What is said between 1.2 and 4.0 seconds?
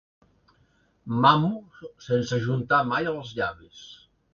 Mamo sense ajuntar mai els llavis.